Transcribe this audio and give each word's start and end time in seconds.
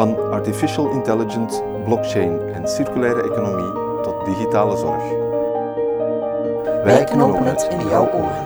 Van 0.00 0.30
artificial 0.30 0.90
intelligence, 0.90 1.62
blockchain 1.84 2.38
en 2.54 2.68
circulaire 2.68 3.22
economie 3.22 3.72
tot 4.02 4.24
digitale 4.24 4.76
zorg. 4.76 5.02
Wij 6.84 7.04
knopen 7.04 7.44
het 7.44 7.68
in 7.70 7.88
jouw 7.88 8.12
oren. 8.12 8.44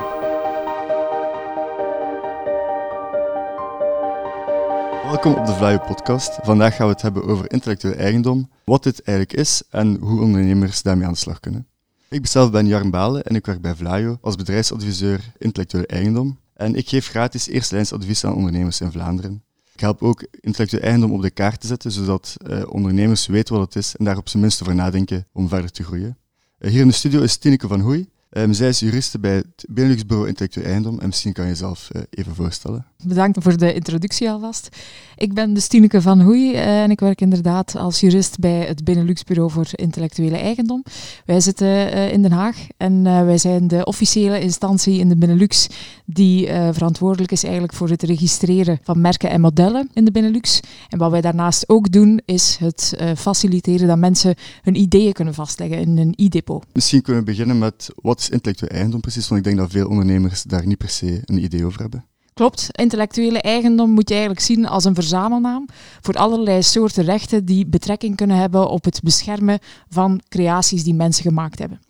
Welkom 5.11 5.35
op 5.35 5.47
de 5.47 5.53
Vlaio 5.53 5.79
podcast. 5.79 6.39
Vandaag 6.43 6.77
gaan 6.77 6.87
we 6.87 6.93
het 6.93 7.03
hebben 7.03 7.25
over 7.25 7.53
intellectueel 7.53 7.95
eigendom, 7.95 8.51
wat 8.65 8.83
dit 8.83 9.03
eigenlijk 9.03 9.39
is 9.39 9.63
en 9.71 9.97
hoe 10.01 10.21
ondernemers 10.21 10.83
daarmee 10.83 11.07
aan 11.07 11.13
de 11.13 11.19
slag 11.19 11.41
kunnen. 11.41 11.67
Ik 12.09 12.27
zelf 12.27 12.51
ben 12.51 12.67
Jarn 12.67 12.91
Balen 12.91 13.23
en 13.23 13.35
ik 13.35 13.47
werk 13.47 13.61
bij 13.61 13.75
Vlaio 13.75 14.19
als 14.21 14.37
bedrijfsadviseur 14.37 15.33
intellectueel 15.39 15.85
eigendom. 15.85 16.39
En 16.55 16.75
ik 16.75 16.89
geef 16.89 17.09
gratis 17.09 17.49
eerstelijnsadvies 17.49 18.25
aan 18.25 18.35
ondernemers 18.35 18.81
in 18.81 18.93
Vlaanderen. 18.93 19.44
Ik 19.75 19.81
help 19.81 20.03
ook 20.03 20.27
intellectueel 20.41 20.83
eigendom 20.83 21.13
op 21.13 21.23
de 21.23 21.31
kaart 21.31 21.61
te 21.61 21.67
zetten, 21.67 21.91
zodat 21.91 22.37
eh, 22.47 22.63
ondernemers 22.69 23.27
weten 23.27 23.55
wat 23.55 23.65
het 23.65 23.77
is 23.77 23.97
en 23.97 24.05
daar 24.05 24.17
op 24.17 24.29
zijn 24.29 24.43
minst 24.43 24.63
over 24.63 24.75
nadenken 24.75 25.27
om 25.33 25.49
verder 25.49 25.71
te 25.71 25.85
groeien. 25.85 26.19
Eh, 26.59 26.71
hier 26.71 26.81
in 26.81 26.89
de 26.89 26.95
studio 26.95 27.21
is 27.21 27.37
Tineke 27.37 27.69
van 27.69 27.81
Hoei. 27.81 28.13
Um, 28.31 28.53
zij 28.53 28.69
is 28.69 28.79
juriste 28.79 29.19
bij 29.19 29.35
het 29.35 29.65
Benelux 29.69 30.07
Bureau 30.07 30.29
Intellectueel 30.29 30.67
Eigendom 30.67 30.99
en 30.99 31.07
misschien 31.07 31.33
kan 31.33 31.45
je 31.45 31.51
jezelf 31.51 31.91
uh, 31.93 32.03
even 32.11 32.35
voorstellen. 32.35 32.87
Bedankt 33.07 33.43
voor 33.43 33.57
de 33.57 33.75
introductie 33.75 34.31
alvast. 34.31 34.69
Ik 35.17 35.35
ben 35.35 35.55
dus 35.55 35.67
Tineke 35.67 36.03
van 36.03 36.21
Hoei 36.21 36.53
uh, 36.53 36.83
en 36.83 36.91
ik 36.91 37.01
werk 37.01 37.21
inderdaad 37.21 37.77
als 37.77 38.01
jurist 38.01 38.39
bij 38.39 38.61
het 38.61 38.85
Benelux 38.85 39.25
Bureau 39.25 39.51
voor 39.51 39.67
Intellectuele 39.73 40.37
Eigendom. 40.37 40.85
Wij 41.25 41.41
zitten 41.41 41.67
uh, 41.67 42.13
in 42.13 42.23
Den 42.23 42.33
Haag 42.33 42.57
en 42.77 43.03
wij 43.03 43.39
zijn 43.39 43.69
de 43.69 43.85
officiële 43.85 44.41
instantie 44.41 44.99
in 44.99 45.09
de 45.09 45.17
Benelux 45.17 45.69
die 46.05 46.47
verantwoordelijk 46.73 47.33
is 47.33 47.43
eigenlijk 47.43 47.75
voor 47.75 47.89
het 47.89 48.03
registreren 48.03 48.79
van 48.83 49.01
merken 49.01 49.31
en 49.31 49.41
modellen 49.41 49.89
in 49.93 50.05
de 50.05 50.11
Benelux. 50.11 50.61
En 50.89 50.99
wat 50.99 51.11
wij 51.11 51.21
daarnaast 51.21 51.69
ook 51.69 51.93
doen 51.93 52.21
is 52.25 52.57
het 52.61 52.97
faciliteren 53.17 53.87
dat 53.87 53.99
mensen 53.99 54.35
hun 54.63 54.75
ideeën 54.75 55.13
kunnen 55.13 55.35
vastleggen 55.35 55.79
in 55.79 55.99
een 55.99 56.15
e-depot. 56.17 56.65
Misschien 56.73 57.03
kunnen 57.03 57.25
we 57.25 57.31
beginnen 57.31 57.59
met 57.59 57.91
wat 57.95 58.21
is 58.21 58.31
intellectueel 58.31 58.71
eigendom 58.71 59.01
precies? 59.01 59.29
Want 59.29 59.41
ik 59.41 59.47
denk 59.47 59.59
dat 59.59 59.71
veel 59.71 59.89
ondernemers 59.89 60.43
daar 60.43 60.67
niet 60.67 60.79
per 60.79 60.89
se 60.89 61.23
een 61.25 61.45
idee 61.45 61.65
over 61.65 61.81
hebben. 61.81 62.05
Klopt, 62.35 62.69
intellectuele 62.73 63.41
eigendom 63.41 63.91
moet 63.91 64.09
je 64.09 64.15
eigenlijk 64.15 64.45
zien 64.45 64.67
als 64.67 64.85
een 64.85 64.95
verzamelnaam 64.95 65.67
voor 66.01 66.15
allerlei 66.15 66.63
soorten 66.63 67.05
rechten 67.05 67.45
die 67.45 67.67
betrekking 67.67 68.17
kunnen 68.17 68.37
hebben 68.37 68.69
op 68.69 68.85
het 68.85 69.01
beschermen 69.03 69.59
van 69.89 70.21
creaties 70.29 70.85
die 70.85 70.95
mensen 70.95 71.23
gemaakt 71.23 71.59
hebben. 71.59 71.81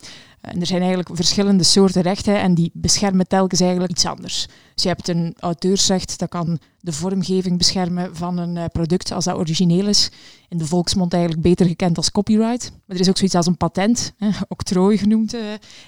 En 0.45 0.61
er 0.61 0.67
zijn 0.67 0.81
eigenlijk 0.81 1.11
verschillende 1.12 1.64
soorten 1.64 2.03
rechten 2.03 2.41
en 2.41 2.55
die 2.55 2.70
beschermen 2.75 3.27
telkens 3.27 3.61
eigenlijk 3.61 3.91
iets 3.91 4.06
anders. 4.06 4.47
Dus 4.75 4.83
je 4.83 4.89
hebt 4.89 5.09
een 5.09 5.34
auteursrecht, 5.39 6.19
dat 6.19 6.28
kan 6.28 6.59
de 6.81 6.92
vormgeving 6.92 7.59
beschermen 7.59 8.17
van 8.17 8.39
een 8.39 8.56
eh, 8.56 8.65
product 8.72 9.12
als 9.12 9.25
dat 9.25 9.37
origineel 9.37 9.87
is. 9.87 10.11
In 10.48 10.59
de 10.59 10.67
volksmond 10.67 11.12
eigenlijk 11.12 11.42
beter 11.42 11.67
gekend 11.67 11.97
als 11.97 12.11
copyright. 12.11 12.70
Maar 12.70 12.97
er 12.97 13.00
is 13.00 13.09
ook 13.09 13.17
zoiets 13.17 13.34
als 13.34 13.47
een 13.47 13.56
patent, 13.56 14.15
octrooi 14.48 14.98
genoemd 14.98 15.34
uh, 15.34 15.41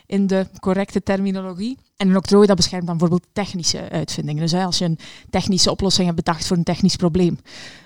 in 0.06 0.26
de 0.26 0.46
correcte 0.60 1.02
terminologie. 1.02 1.78
En 1.96 2.08
een 2.08 2.16
octrooi 2.16 2.46
dat 2.46 2.56
beschermt 2.56 2.86
dan 2.86 2.98
bijvoorbeeld 2.98 3.30
technische 3.32 3.90
uitvindingen. 3.90 4.42
Dus 4.42 4.54
als 4.54 4.78
je 4.78 4.84
een 4.84 4.98
technische 5.30 5.70
oplossing 5.70 6.06
hebt 6.06 6.24
bedacht 6.24 6.46
voor 6.46 6.56
een 6.56 6.64
technisch 6.64 6.96
probleem. 6.96 7.38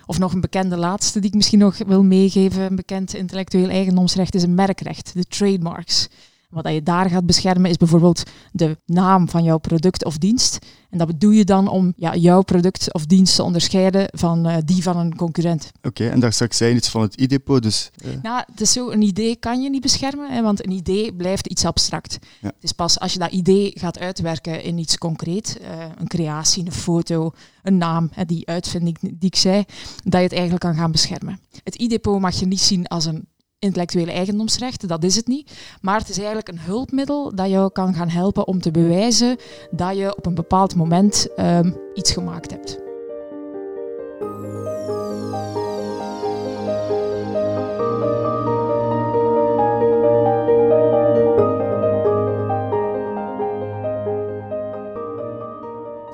Of 0.06 0.18
nog 0.18 0.32
een 0.32 0.40
bekende 0.40 0.76
laatste 0.76 1.20
die 1.20 1.30
ik 1.30 1.36
misschien 1.36 1.58
nog 1.58 1.78
wil 1.86 2.02
meegeven, 2.02 2.62
een 2.62 2.76
bekend 2.76 3.14
intellectueel 3.14 3.68
eigendomsrecht 3.68 4.34
is 4.34 4.42
een 4.42 4.54
merkrecht, 4.54 5.14
de 5.14 5.24
trademarks. 5.24 6.08
Wat 6.50 6.68
je 6.68 6.82
daar 6.82 7.10
gaat 7.10 7.26
beschermen 7.26 7.70
is 7.70 7.76
bijvoorbeeld 7.76 8.22
de 8.52 8.76
naam 8.86 9.28
van 9.28 9.42
jouw 9.42 9.58
product 9.58 10.04
of 10.04 10.18
dienst. 10.18 10.58
En 10.90 10.98
dat 10.98 11.06
bedoel 11.06 11.30
je 11.30 11.44
dan 11.44 11.68
om 11.68 11.92
ja, 11.96 12.16
jouw 12.16 12.42
product 12.42 12.92
of 12.94 13.06
dienst 13.06 13.36
te 13.36 13.42
onderscheiden 13.42 14.08
van 14.10 14.48
uh, 14.48 14.56
die 14.64 14.82
van 14.82 14.96
een 14.96 15.16
concurrent. 15.16 15.70
Oké, 15.82 16.08
en 16.08 16.20
daar 16.20 16.32
straks 16.32 16.56
zei 16.56 16.74
iets 16.74 16.88
van 16.88 17.02
het 17.02 17.20
e-depot, 17.20 17.62
dus... 17.62 17.90
Uh... 18.04 18.10
Nou, 18.22 18.42
het 18.50 18.60
is 18.60 18.72
zo, 18.72 18.90
een 18.90 19.02
idee 19.02 19.36
kan 19.36 19.62
je 19.62 19.70
niet 19.70 19.82
beschermen, 19.82 20.32
hè, 20.32 20.42
want 20.42 20.64
een 20.64 20.72
idee 20.72 21.14
blijft 21.14 21.46
iets 21.46 21.64
abstract. 21.64 22.18
Ja. 22.40 22.48
Het 22.48 22.64
is 22.64 22.72
pas 22.72 22.98
als 22.98 23.12
je 23.12 23.18
dat 23.18 23.32
idee 23.32 23.70
gaat 23.74 23.98
uitwerken 23.98 24.62
in 24.62 24.78
iets 24.78 24.98
concreet, 24.98 25.58
uh, 25.60 25.68
een 25.98 26.08
creatie, 26.08 26.64
een 26.64 26.72
foto, 26.72 27.32
een 27.62 27.78
naam, 27.78 28.08
hè, 28.12 28.24
die 28.24 28.48
uitvinding 28.48 28.98
die 29.00 29.16
ik 29.20 29.36
zei, 29.36 29.64
dat 30.04 30.12
je 30.12 30.26
het 30.26 30.32
eigenlijk 30.32 30.62
kan 30.62 30.74
gaan 30.74 30.92
beschermen. 30.92 31.40
Het 31.64 31.80
e-depot 31.80 32.20
mag 32.20 32.38
je 32.38 32.46
niet 32.46 32.60
zien 32.60 32.86
als 32.86 33.04
een 33.04 33.28
intellectuele 33.60 34.12
eigendomsrechten, 34.12 34.88
dat 34.88 35.04
is 35.04 35.16
het 35.16 35.26
niet. 35.26 35.50
Maar 35.80 35.98
het 35.98 36.08
is 36.08 36.16
eigenlijk 36.16 36.48
een 36.48 36.60
hulpmiddel 36.60 37.34
dat 37.34 37.48
jou 37.48 37.72
kan 37.72 37.94
gaan 37.94 38.08
helpen 38.08 38.46
om 38.46 38.60
te 38.60 38.70
bewijzen 38.70 39.36
dat 39.70 39.96
je 39.96 40.16
op 40.16 40.26
een 40.26 40.34
bepaald 40.34 40.74
moment 40.74 41.28
um, 41.36 41.76
iets 41.94 42.12
gemaakt 42.12 42.50
hebt. 42.50 42.89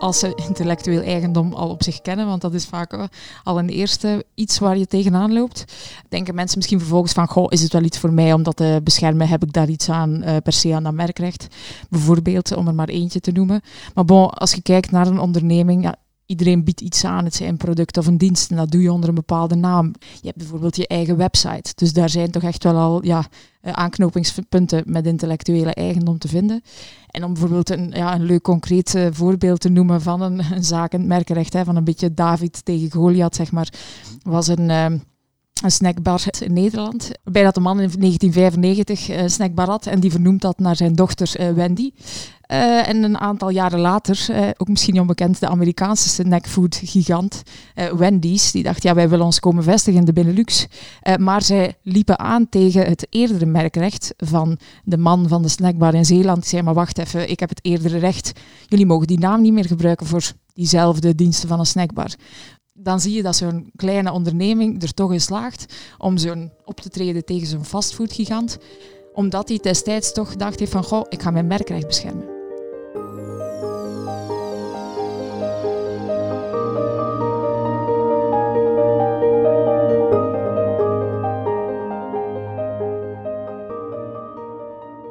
Als 0.07 0.19
ze 0.19 0.43
intellectueel 0.49 1.03
eigendom 1.03 1.53
al 1.53 1.69
op 1.69 1.83
zich 1.83 2.01
kennen, 2.01 2.27
want 2.27 2.41
dat 2.41 2.55
is 2.55 2.65
vaak 2.65 3.09
al 3.45 3.59
een 3.59 3.69
eerste 3.69 4.25
iets 4.35 4.59
waar 4.59 4.79
je 4.79 4.87
tegenaan 4.87 5.33
loopt. 5.33 5.65
Denken 6.09 6.35
mensen 6.35 6.59
misschien 6.59 6.79
vervolgens 6.79 7.13
van, 7.13 7.29
goh, 7.29 7.47
is 7.49 7.63
het 7.63 7.73
wel 7.73 7.83
iets 7.83 7.99
voor 7.99 8.13
mij 8.13 8.33
om 8.33 8.43
dat 8.43 8.57
te 8.57 8.81
beschermen? 8.85 9.29
Heb 9.29 9.43
ik 9.43 9.53
daar 9.53 9.69
iets 9.69 9.89
aan, 9.89 10.23
uh, 10.25 10.37
per 10.43 10.53
se 10.53 10.75
aan 10.75 10.83
dat 10.83 10.93
merkrecht? 10.93 11.47
Bijvoorbeeld, 11.91 12.57
om 12.57 12.67
er 12.67 12.75
maar 12.75 12.89
eentje 12.89 13.21
te 13.21 13.31
noemen. 13.31 13.61
Maar 13.95 14.05
bon, 14.05 14.31
als 14.31 14.53
je 14.53 14.63
kijkt 14.63 14.91
naar 14.91 15.07
een 15.07 15.21
onderneming, 15.21 15.83
ja, 15.83 15.97
Iedereen 16.27 16.65
biedt 16.65 16.81
iets 16.81 17.05
aan, 17.05 17.25
het 17.25 17.35
zijn 17.35 17.49
een 17.49 17.57
product 17.57 17.97
of 17.97 18.07
een 18.07 18.19
dienst, 18.19 18.51
en 18.51 18.57
dat 18.57 18.71
doe 18.71 18.83
je 18.83 18.93
onder 18.93 19.09
een 19.09 19.15
bepaalde 19.15 19.55
naam. 19.55 19.93
Je 19.99 20.27
hebt 20.27 20.37
bijvoorbeeld 20.37 20.77
je 20.77 20.87
eigen 20.87 21.17
website, 21.17 21.73
dus 21.75 21.93
daar 21.93 22.11
zijn 22.11 22.31
toch 22.31 22.43
echt 22.43 22.65
wel 22.65 22.77
al 22.77 23.05
ja, 23.05 23.27
eh, 23.61 23.73
aanknopingspunten 23.73 24.83
met 24.87 25.07
intellectuele 25.07 25.75
eigendom 25.75 26.19
te 26.19 26.29
vinden. 26.29 26.63
En 27.11 27.25
om 27.25 27.33
bijvoorbeeld 27.33 27.71
een, 27.71 27.91
ja, 27.91 28.15
een 28.15 28.25
leuk 28.25 28.43
concreet 28.43 28.95
eh, 28.95 29.07
voorbeeld 29.11 29.61
te 29.61 29.69
noemen 29.69 30.03
van 30.03 30.21
een, 30.21 30.41
een 30.55 30.65
zaak 30.65 30.93
in 30.93 30.99
het 30.99 31.09
merkenrecht, 31.09 31.53
hè, 31.53 31.65
van 31.65 31.77
een 31.77 31.85
beetje 31.85 32.15
David 32.15 32.65
tegen 32.65 32.91
Goliath, 32.91 33.35
zeg 33.35 33.53
maar, 33.53 33.73
was 34.23 34.47
een... 34.47 34.69
Uh, 34.69 34.87
een 35.63 35.71
snackbar 35.71 36.25
in 36.41 36.53
Nederland. 36.53 37.11
Waarbij 37.25 37.43
dat 37.43 37.55
de 37.55 37.61
man 37.61 37.81
in 37.81 37.91
1995 37.99 39.09
een 39.09 39.31
snackbar 39.31 39.69
had 39.69 39.87
en 39.87 40.01
die 40.01 40.11
vernoemt 40.11 40.41
dat 40.41 40.59
naar 40.59 40.77
zijn 40.77 40.95
dochter 40.95 41.55
Wendy. 41.55 41.91
Uh, 42.53 42.89
en 42.89 43.03
een 43.03 43.19
aantal 43.19 43.49
jaren 43.49 43.81
later, 43.81 44.27
ook 44.57 44.69
misschien 44.69 45.01
onbekend, 45.01 45.41
de 45.41 45.49
Amerikaanse 45.49 46.09
snackfood 46.09 46.81
gigant 46.85 47.43
Wendy's, 47.97 48.51
die 48.51 48.63
dacht, 48.63 48.83
ja, 48.83 48.95
wij 48.95 49.09
willen 49.09 49.25
ons 49.25 49.41
komen 49.41 49.63
vestigen 49.63 50.01
in 50.01 50.07
de 50.07 50.13
Benelux. 50.13 50.67
maar 51.19 51.43
zij 51.43 51.75
liepen 51.83 52.19
aan 52.19 52.49
tegen 52.49 52.87
het 52.87 53.07
eerdere 53.11 53.47
merkrecht 53.47 54.15
van 54.17 54.59
de 54.85 54.97
man 54.97 55.29
van 55.29 55.43
de 55.43 55.49
snackbar 55.49 55.95
in 55.95 56.05
Zeeland. 56.05 56.41
Die 56.41 56.49
zei, 56.49 56.63
maar 56.63 56.75
wacht 56.75 56.99
even, 56.99 57.31
ik 57.31 57.41
heb 57.41 57.49
het 57.49 57.65
eerdere 57.65 57.99
recht. 57.99 58.33
Jullie 58.67 58.87
mogen 58.87 59.07
die 59.07 59.19
naam 59.19 59.41
niet 59.41 59.53
meer 59.53 59.67
gebruiken 59.67 60.07
voor 60.07 60.33
diezelfde 60.57 61.15
diensten 61.15 61.49
van 61.49 61.59
een 61.59 61.67
snackbar. 61.67 62.15
Dan 62.87 63.01
zie 63.01 63.13
je 63.13 63.23
dat 63.23 63.37
zo'n 63.37 63.71
kleine 63.77 64.13
onderneming 64.13 64.83
er 64.83 64.95
toch 64.95 65.13
in 65.13 65.21
slaagt 65.21 65.75
om 65.99 66.19
zo'n 66.19 66.53
op 66.65 66.81
te 66.81 66.89
treden 66.89 67.25
tegen 67.25 67.47
zo'n 67.47 67.65
fastfoodgigant 67.65 68.59
omdat 69.13 69.49
hij 69.49 69.59
destijds 69.59 70.13
toch 70.13 70.37
dacht 70.37 70.59
heeft 70.59 70.73
van, 70.73 70.85
goh, 70.85 71.07
ik 71.09 71.23
ga 71.23 71.31
mijn 71.31 71.47
merkrecht 71.47 71.87
beschermen. 71.87 72.25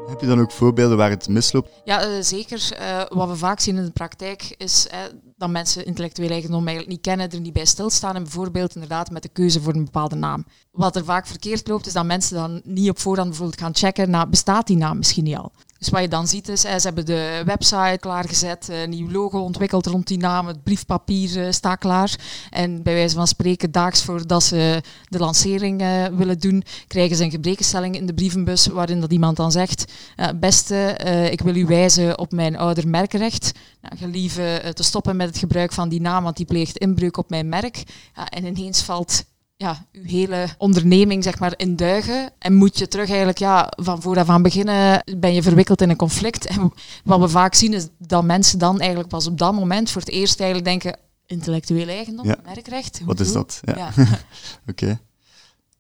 Heb 0.07 0.19
je 0.19 0.27
dan 0.27 0.39
ook 0.39 0.51
voorbeelden 0.51 0.97
waar 0.97 1.09
het 1.09 1.27
misloopt? 1.27 1.69
Ja, 1.83 2.07
uh, 2.07 2.21
zeker. 2.21 2.77
Uh, 2.79 3.01
wat 3.09 3.29
we 3.29 3.35
vaak 3.35 3.59
zien 3.59 3.77
in 3.77 3.85
de 3.85 3.91
praktijk 3.91 4.55
is 4.57 4.87
dat 5.37 5.49
mensen 5.49 5.85
intellectueel 5.85 6.29
eigendom 6.29 6.67
eigenlijk 6.67 6.89
niet 6.89 7.01
kennen, 7.01 7.31
er 7.31 7.39
niet 7.39 7.53
bij 7.53 7.65
stilstaan 7.65 8.15
en 8.15 8.23
bijvoorbeeld 8.23 8.73
inderdaad 8.73 9.11
met 9.11 9.23
de 9.23 9.29
keuze 9.29 9.61
voor 9.61 9.73
een 9.73 9.85
bepaalde 9.85 10.15
naam. 10.15 10.45
Wat 10.71 10.95
er 10.95 11.05
vaak 11.05 11.27
verkeerd 11.27 11.67
loopt, 11.67 11.85
is 11.85 11.93
dat 11.93 12.05
mensen 12.05 12.35
dan 12.35 12.61
niet 12.63 12.89
op 12.89 12.99
voorhand 12.99 13.29
bijvoorbeeld 13.29 13.61
gaan 13.61 13.75
checken, 13.75 14.09
nou, 14.09 14.29
bestaat 14.29 14.67
die 14.67 14.77
naam 14.77 14.97
misschien 14.97 15.23
niet 15.23 15.37
al? 15.37 15.51
Dus 15.79 15.89
wat 15.89 16.01
je 16.01 16.07
dan 16.07 16.27
ziet 16.27 16.49
is, 16.49 16.61
ze 16.61 16.67
hebben 16.67 17.05
de 17.05 17.41
website 17.45 17.97
klaargezet, 17.99 18.67
een 18.67 18.89
nieuw 18.89 19.11
logo 19.11 19.39
ontwikkeld 19.39 19.85
rond 19.85 20.07
die 20.07 20.17
naam, 20.17 20.47
het 20.47 20.63
briefpapier 20.63 21.37
uh, 21.37 21.51
staat 21.51 21.79
klaar. 21.79 22.15
En 22.49 22.83
bij 22.83 22.93
wijze 22.93 23.15
van 23.15 23.27
spreken, 23.27 23.71
daags 23.71 24.03
voordat 24.03 24.43
ze 24.43 24.81
de 25.07 25.19
lancering 25.19 25.83
willen 26.17 26.39
doen, 26.39 26.63
krijgen 26.87 27.15
ze 27.15 27.23
een 27.23 27.31
gebrekenstelling 27.31 27.95
in 27.95 28.05
de 28.05 28.13
brievenbus 28.13 28.65
waarin 28.65 28.99
dat 28.99 29.11
iemand 29.11 29.37
dan 29.37 29.51
zegt, 29.51 29.91
beste, 30.35 30.97
ik 31.31 31.41
wil 31.41 31.55
u 31.55 31.65
wijzen 31.65 32.19
op 32.19 32.31
mijn 32.31 32.57
ouder 32.57 32.87
merkrecht. 32.87 33.51
Nou, 33.81 33.97
gelieve 33.97 34.71
te 34.73 34.83
stoppen 34.83 35.15
met 35.15 35.27
het 35.27 35.37
gebruik 35.37 35.71
van 35.71 35.89
die 35.89 36.01
naam, 36.01 36.23
want 36.23 36.37
die 36.37 36.45
pleegt 36.45 36.77
inbreuk 36.77 37.17
op 37.17 37.29
mijn 37.29 37.49
merk. 37.49 37.83
En 38.29 38.45
ineens 38.45 38.81
valt 38.81 39.23
ja, 39.57 39.85
uw 39.91 40.03
hele 40.03 40.47
onderneming 40.57 41.23
zeg 41.23 41.39
maar 41.39 41.53
in 41.57 41.75
duigen 41.75 42.31
en 42.39 42.53
moet 42.53 42.77
je 42.77 42.87
terug 42.87 43.07
eigenlijk 43.07 43.37
ja, 43.37 43.71
van 43.75 44.01
vooraf 44.01 44.29
aan 44.29 44.41
beginnen 44.41 45.03
ben 45.17 45.33
je 45.33 45.43
verwikkeld 45.43 45.81
in 45.81 45.89
een 45.89 45.95
conflict 45.95 46.45
en 46.45 46.73
wat 47.03 47.19
we 47.19 47.27
vaak 47.27 47.53
zien 47.53 47.73
is 47.73 47.87
dat 47.97 48.23
mensen 48.23 48.59
dan 48.59 48.79
eigenlijk 48.79 49.09
pas 49.09 49.27
op 49.27 49.37
dat 49.37 49.53
moment 49.53 49.91
voor 49.91 50.01
het 50.01 50.11
eerst 50.11 50.39
eigenlijk 50.39 50.69
denken 50.69 50.99
intellectueel 51.25 51.87
eigendom, 51.87 52.25
ja. 52.25 52.37
merkrecht. 52.45 53.01
Wat 53.05 53.19
is 53.19 53.31
dat? 53.31 53.61
Ja. 53.63 53.91
ja. 53.95 54.05
Oké. 54.71 54.99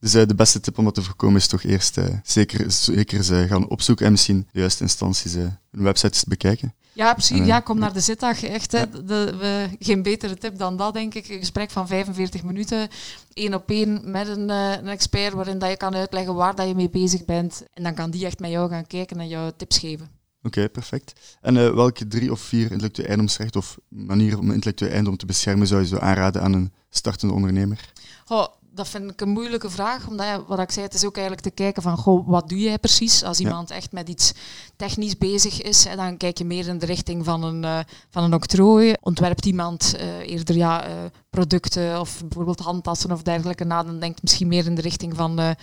Dus 0.05 0.15
uh, 0.15 0.25
de 0.25 0.35
beste 0.35 0.59
tip 0.59 0.77
om 0.77 0.83
dat 0.83 0.93
te 0.93 1.01
voorkomen 1.01 1.35
is 1.35 1.47
toch 1.47 1.63
eerst 1.63 1.97
uh, 1.97 2.05
zeker, 2.23 2.71
zeker 2.71 3.23
ze 3.23 3.45
gaan 3.47 3.69
opzoeken 3.69 4.05
en 4.05 4.11
misschien 4.11 4.47
de 4.51 4.59
juiste 4.59 4.83
instanties 4.83 5.35
uh, 5.35 5.43
hun 5.71 5.83
websites 5.83 6.23
bekijken. 6.23 6.73
Ja, 6.93 7.13
precies. 7.13 7.45
Ja, 7.45 7.59
kom 7.59 7.79
naar 7.79 7.93
de 7.93 7.99
zitdag. 7.99 8.43
Echt, 8.43 8.71
hè. 8.71 8.89
De, 8.89 9.35
we, 9.37 9.69
geen 9.79 10.01
betere 10.01 10.37
tip 10.37 10.57
dan 10.57 10.77
dat, 10.77 10.93
denk 10.93 11.13
ik. 11.13 11.29
Een 11.29 11.39
gesprek 11.39 11.71
van 11.71 11.87
45 11.87 12.43
minuten, 12.43 12.87
één 13.33 13.53
op 13.53 13.69
één 13.69 14.11
met 14.11 14.27
een, 14.27 14.49
een, 14.49 14.87
expert, 14.87 15.33
waarin 15.33 15.59
dat 15.59 15.69
je 15.69 15.77
kan 15.77 15.95
uitleggen 15.95 16.35
waar 16.35 16.55
dat 16.55 16.67
je 16.67 16.75
mee 16.75 16.89
bezig 16.89 17.25
bent. 17.25 17.63
En 17.73 17.83
dan 17.83 17.93
kan 17.93 18.11
die 18.11 18.25
echt 18.25 18.39
met 18.39 18.51
jou 18.51 18.69
gaan 18.69 18.87
kijken 18.87 19.19
en 19.19 19.27
jou 19.27 19.51
tips 19.57 19.77
geven. 19.77 20.09
Oké, 20.41 20.69
perfect. 20.69 21.37
En 21.41 21.75
welke 21.75 22.07
drie 22.07 22.31
of 22.31 22.39
vier 22.39 22.71
intellectueel 22.71 23.07
eigendomsrecht 23.07 23.55
of 23.55 23.77
manieren 23.87 24.39
om 24.39 24.51
intellectueel 24.51 24.91
eigendom 24.91 25.17
te 25.17 25.25
beschermen 25.25 25.67
zou 25.67 25.81
je 25.81 25.87
zo 25.87 25.97
aanraden 25.97 26.41
aan 26.41 26.53
een 26.53 26.73
startende 26.89 27.33
ondernemer? 27.33 27.91
Oh, 28.27 28.47
dat 28.75 28.87
vind 28.87 29.11
ik 29.11 29.21
een 29.21 29.29
moeilijke 29.29 29.69
vraag, 29.69 30.07
omdat 30.07 30.43
wat 30.47 30.59
ik 30.59 30.71
zei, 30.71 30.85
het 30.85 30.93
is 30.93 31.05
ook 31.05 31.15
eigenlijk 31.15 31.47
te 31.47 31.53
kijken 31.53 31.81
van, 31.81 31.97
goh, 31.97 32.27
wat 32.27 32.49
doe 32.49 32.59
jij 32.59 32.77
precies? 32.77 33.23
Als 33.23 33.39
iemand 33.39 33.71
echt 33.71 33.91
met 33.91 34.09
iets 34.09 34.33
technisch 34.75 35.17
bezig 35.17 35.61
is, 35.61 35.83
hè, 35.83 35.95
dan 35.95 36.17
kijk 36.17 36.37
je 36.37 36.45
meer 36.45 36.67
in 36.67 36.77
de 36.77 36.85
richting 36.85 37.25
van 37.25 37.43
een, 37.43 37.63
uh, 37.63 37.79
van 38.09 38.23
een 38.23 38.33
octrooi. 38.33 38.93
Ontwerpt 39.01 39.45
iemand 39.45 39.95
uh, 39.95 40.29
eerder 40.29 40.55
ja, 40.55 40.87
uh, 40.87 40.93
producten 41.29 41.99
of 41.99 42.19
bijvoorbeeld 42.19 42.59
handtassen 42.59 43.11
of 43.11 43.21
dergelijke 43.21 43.63
na, 43.63 43.83
dan 43.83 43.99
denkt 43.99 44.21
misschien 44.21 44.47
meer 44.47 44.65
in 44.65 44.75
de 44.75 44.81
richting 44.81 45.15
van 45.15 45.55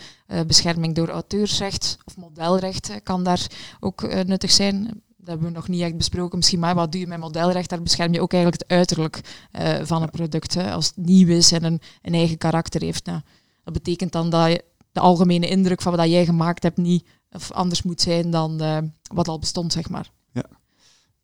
bescherming 0.47 0.94
door 0.94 1.09
auteursrecht 1.09 1.99
of 2.05 2.17
modelrecht 2.17 2.91
kan 3.03 3.23
daar 3.23 3.47
ook 3.81 4.25
nuttig 4.25 4.50
zijn 4.50 5.03
dat 5.22 5.30
hebben 5.30 5.48
we 5.48 5.54
nog 5.54 5.69
niet 5.69 5.80
echt 5.80 5.96
besproken. 5.96 6.38
Misschien 6.38 6.58
maar 6.58 6.74
wat 6.74 6.92
doe 6.92 7.00
je 7.00 7.06
met 7.06 7.19
modelrecht? 7.19 7.69
Daar 7.69 7.82
bescherm 7.82 8.12
je 8.12 8.20
ook 8.20 8.32
eigenlijk 8.32 8.62
het 8.62 8.72
uiterlijk 8.72 9.20
uh, 9.52 9.74
van 9.82 10.02
een 10.02 10.10
product. 10.10 10.54
Hè. 10.54 10.72
Als 10.72 10.86
het 10.86 10.96
nieuw 10.96 11.28
is 11.28 11.52
en 11.52 11.64
een, 11.64 11.80
een 12.02 12.14
eigen 12.14 12.38
karakter 12.38 12.80
heeft. 12.80 13.06
Nou, 13.06 13.20
dat 13.64 13.72
betekent 13.72 14.12
dan 14.12 14.30
dat 14.30 14.48
je 14.48 14.64
de 14.92 15.00
algemene 15.00 15.48
indruk 15.48 15.82
van 15.82 15.96
wat 15.96 16.10
jij 16.10 16.24
gemaakt 16.24 16.62
hebt 16.62 16.76
niet 16.76 17.04
of 17.30 17.52
anders 17.52 17.82
moet 17.82 18.00
zijn 18.00 18.30
dan 18.30 18.62
uh, 18.62 18.78
wat 19.14 19.28
al 19.28 19.38
bestond, 19.38 19.72
zeg 19.72 19.88
maar. 19.88 20.10
Ja. 20.32 20.44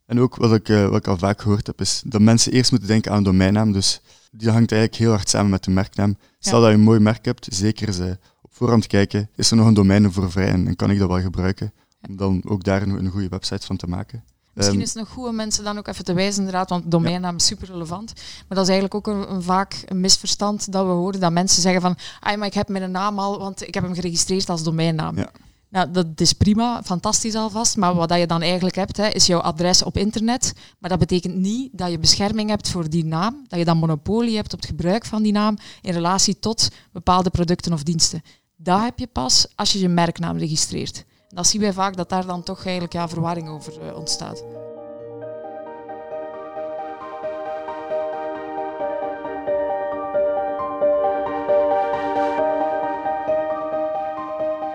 En 0.06 0.20
ook 0.20 0.36
wat 0.36 0.52
ik, 0.52 0.68
uh, 0.68 0.88
wat 0.88 0.98
ik 0.98 1.06
al 1.06 1.18
vaak 1.18 1.40
gehoord 1.40 1.66
heb, 1.66 1.80
is 1.80 2.02
dat 2.06 2.20
mensen 2.20 2.52
eerst 2.52 2.70
moeten 2.70 2.88
denken 2.88 3.10
aan 3.10 3.16
een 3.18 3.24
domeinnaam. 3.24 3.72
Dus 3.72 4.00
die 4.30 4.50
hangt 4.50 4.72
eigenlijk 4.72 5.02
heel 5.02 5.10
hard 5.10 5.28
samen 5.28 5.50
met 5.50 5.64
de 5.64 5.70
merknaam. 5.70 6.16
Stel 6.38 6.56
ja. 6.56 6.60
dat 6.60 6.70
je 6.70 6.78
een 6.78 6.84
mooi 6.84 7.00
merk 7.00 7.24
hebt, 7.24 7.46
zeker 7.50 7.92
ze 7.92 8.18
op 8.42 8.50
voorhand 8.54 8.86
kijken, 8.86 9.30
is 9.34 9.50
er 9.50 9.56
nog 9.56 9.66
een 9.66 9.74
domein 9.74 10.12
voor 10.12 10.30
vrij 10.30 10.48
en, 10.48 10.66
en 10.66 10.76
kan 10.76 10.90
ik 10.90 10.98
dat 10.98 11.08
wel 11.08 11.20
gebruiken? 11.20 11.72
Om 12.08 12.16
dan 12.16 12.42
ook 12.48 12.64
daar 12.64 12.82
een, 12.82 12.90
een 12.90 13.10
goede 13.10 13.28
website 13.28 13.66
van 13.66 13.76
te 13.76 13.86
maken. 13.86 14.24
Misschien 14.58 14.78
ehm, 14.78 14.88
is 14.88 14.94
het 14.94 15.02
nog 15.02 15.12
goed 15.12 15.28
om 15.28 15.34
mensen 15.34 15.64
dan 15.64 15.78
ook 15.78 15.86
even 15.86 16.04
te 16.04 16.12
wijzen, 16.12 16.38
inderdaad, 16.38 16.68
want 16.68 16.90
domeinnaam 16.90 17.36
is 17.36 17.46
super 17.46 17.68
relevant. 17.68 18.12
Maar 18.14 18.58
dat 18.58 18.68
is 18.68 18.74
eigenlijk 18.74 18.94
ook 18.94 19.06
een, 19.06 19.32
een, 19.32 19.42
vaak 19.42 19.82
een 19.86 20.00
misverstand 20.00 20.72
dat 20.72 20.86
we 20.86 20.92
horen, 20.92 21.20
dat 21.20 21.32
mensen 21.32 21.62
zeggen 21.62 21.80
van, 21.80 21.96
ah, 22.20 22.38
maar 22.38 22.46
ik 22.46 22.54
heb 22.54 22.68
mijn 22.68 22.90
naam 22.90 23.18
al, 23.18 23.38
want 23.38 23.66
ik 23.66 23.74
heb 23.74 23.82
hem 23.82 23.94
geregistreerd 23.94 24.48
als 24.48 24.62
domeinnaam. 24.62 25.16
Ja. 25.16 25.30
Nou, 25.70 25.90
dat 25.90 26.06
is 26.20 26.32
prima, 26.32 26.82
fantastisch 26.84 27.34
alvast, 27.34 27.76
maar 27.76 27.94
wat 27.94 28.14
je 28.14 28.26
dan 28.26 28.42
eigenlijk 28.42 28.76
hebt, 28.76 28.96
hè, 28.96 29.08
is 29.08 29.26
jouw 29.26 29.40
adres 29.40 29.82
op 29.82 29.96
internet. 29.96 30.52
Maar 30.78 30.90
dat 30.90 30.98
betekent 30.98 31.34
niet 31.34 31.70
dat 31.72 31.90
je 31.90 31.98
bescherming 31.98 32.50
hebt 32.50 32.68
voor 32.68 32.90
die 32.90 33.04
naam, 33.04 33.44
dat 33.48 33.58
je 33.58 33.64
dan 33.64 33.76
monopolie 33.78 34.36
hebt 34.36 34.52
op 34.52 34.60
het 34.60 34.68
gebruik 34.68 35.04
van 35.04 35.22
die 35.22 35.32
naam 35.32 35.56
in 35.82 35.92
relatie 35.92 36.38
tot 36.38 36.68
bepaalde 36.92 37.30
producten 37.30 37.72
of 37.72 37.82
diensten. 37.82 38.22
Dat 38.56 38.80
heb 38.80 38.98
je 38.98 39.06
pas 39.06 39.46
als 39.54 39.72
je 39.72 39.80
je 39.80 39.88
merknaam 39.88 40.38
registreert. 40.38 41.04
Dat 41.34 41.46
zien 41.46 41.60
wij 41.60 41.72
vaak 41.72 41.96
dat 41.96 42.08
daar 42.08 42.26
dan 42.26 42.42
toch 42.42 42.64
eigenlijk 42.64 42.92
ja, 42.92 43.08
verwarring 43.08 43.48
over 43.48 43.72
uh, 43.82 43.96
ontstaat. 43.96 44.44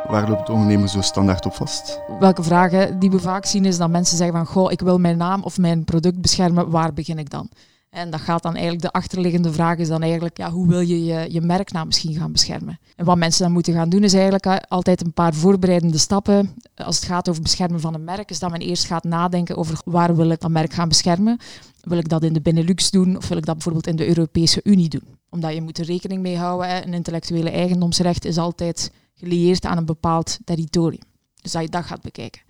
Waar 0.07 0.29
loopt 0.29 0.47
de 0.47 0.51
ondernemer 0.51 0.89
zo 0.89 1.01
standaard 1.01 1.45
op 1.45 1.53
vast? 1.53 2.01
Welke 2.19 2.44
vragen 2.44 3.00
die 3.00 3.11
we 3.11 3.19
vaak 3.19 3.45
zien 3.45 3.65
is 3.65 3.77
dat 3.77 3.89
mensen 3.89 4.17
zeggen 4.17 4.35
van 4.35 4.45
goh, 4.45 4.71
ik 4.71 4.81
wil 4.81 4.97
mijn 4.97 5.17
naam 5.17 5.44
of 5.44 5.57
mijn 5.57 5.83
product 5.83 6.21
beschermen, 6.21 6.69
waar 6.69 6.94
begin 6.94 7.19
ik 7.19 7.29
dan? 7.29 7.50
En 7.93 8.09
dat 8.09 8.21
gaat 8.21 8.43
dan 8.43 8.53
eigenlijk, 8.53 8.81
de 8.81 8.91
achterliggende 8.91 9.53
vraag 9.53 9.77
is 9.77 9.87
dan 9.87 10.01
eigenlijk, 10.01 10.37
ja, 10.37 10.51
hoe 10.51 10.67
wil 10.67 10.79
je, 10.79 11.05
je 11.05 11.27
je 11.31 11.41
merknaam 11.41 11.85
misschien 11.85 12.13
gaan 12.13 12.31
beschermen? 12.31 12.79
En 12.95 13.05
wat 13.05 13.17
mensen 13.17 13.43
dan 13.43 13.51
moeten 13.51 13.73
gaan 13.73 13.89
doen 13.89 14.03
is 14.03 14.13
eigenlijk 14.13 14.45
eh, 14.45 14.55
altijd 14.67 15.05
een 15.05 15.13
paar 15.13 15.33
voorbereidende 15.33 15.97
stappen. 15.97 16.55
Als 16.75 16.95
het 16.95 17.05
gaat 17.05 17.29
over 17.29 17.41
beschermen 17.41 17.79
van 17.79 17.93
een 17.93 18.03
merk, 18.03 18.29
is 18.29 18.39
dat 18.39 18.51
men 18.51 18.59
eerst 18.59 18.85
gaat 18.85 19.03
nadenken 19.03 19.57
over 19.57 19.79
waar 19.85 20.15
wil 20.15 20.29
ik 20.29 20.39
dat 20.39 20.51
merk 20.51 20.73
gaan 20.73 20.87
beschermen. 20.87 21.37
Wil 21.81 21.97
ik 21.97 22.09
dat 22.09 22.23
in 22.23 22.33
de 22.33 22.41
Benelux 22.41 22.91
doen 22.91 23.17
of 23.17 23.27
wil 23.27 23.37
ik 23.37 23.45
dat 23.45 23.55
bijvoorbeeld 23.55 23.87
in 23.87 23.95
de 23.95 24.07
Europese 24.07 24.59
Unie 24.63 24.89
doen? 24.89 25.17
Omdat 25.29 25.53
je 25.53 25.61
moet 25.61 25.77
er 25.77 25.85
rekening 25.85 26.21
mee 26.21 26.37
houden, 26.37 26.69
hè. 26.69 26.85
een 26.85 26.93
intellectuele 26.93 27.49
eigendomsrecht 27.49 28.25
is 28.25 28.37
altijd 28.37 28.91
gelieerd 29.13 29.65
aan 29.65 29.77
een 29.77 29.85
bepaald 29.85 30.37
territorium. 30.45 31.03
Dus 31.41 31.51
dat 31.51 31.61
je 31.61 31.69
dat 31.69 31.85
gaat 31.85 32.01
bekijken. 32.01 32.41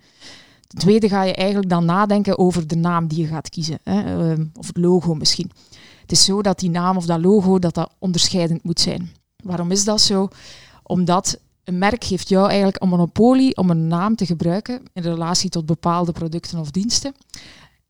Tweede 0.74 1.08
ga 1.08 1.22
je 1.22 1.34
eigenlijk 1.34 1.68
dan 1.68 1.84
nadenken 1.84 2.38
over 2.38 2.66
de 2.66 2.76
naam 2.76 3.06
die 3.06 3.20
je 3.20 3.26
gaat 3.26 3.48
kiezen. 3.48 3.78
Hè, 3.82 4.30
ehm, 4.30 4.44
of 4.54 4.66
het 4.66 4.76
logo 4.76 5.14
misschien. 5.14 5.50
Het 6.00 6.12
is 6.12 6.24
zo 6.24 6.42
dat 6.42 6.58
die 6.58 6.70
naam 6.70 6.96
of 6.96 7.06
dat 7.06 7.20
logo 7.20 7.58
dat 7.58 7.74
dat 7.74 7.90
onderscheidend 7.98 8.62
moet 8.62 8.80
zijn. 8.80 9.10
Waarom 9.44 9.70
is 9.70 9.84
dat 9.84 10.00
zo? 10.00 10.28
Omdat 10.82 11.38
een 11.64 11.78
merk 11.78 12.04
geeft 12.04 12.28
jou 12.28 12.48
eigenlijk 12.48 12.82
een 12.82 12.88
monopolie 12.88 13.56
om 13.56 13.70
een 13.70 13.86
naam 13.86 14.16
te 14.16 14.26
gebruiken 14.26 14.82
in 14.92 15.02
relatie 15.02 15.50
tot 15.50 15.66
bepaalde 15.66 16.12
producten 16.12 16.58
of 16.58 16.70
diensten. 16.70 17.14